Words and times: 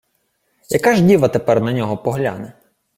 Яка 0.69 0.95
ж 0.95 1.01
діва 1.03 1.27
тепер 1.27 1.61
на 1.61 1.73
нього 1.73 1.97
погляне? 1.97 2.53